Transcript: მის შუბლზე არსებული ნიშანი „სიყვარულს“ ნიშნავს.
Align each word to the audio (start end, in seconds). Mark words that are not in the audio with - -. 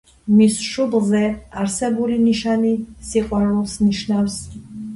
მის 0.37 0.53
შუბლზე 0.67 1.21
არსებული 1.65 2.19
ნიშანი 2.23 2.73
„სიყვარულს“ 3.13 3.79
ნიშნავს. 3.87 4.43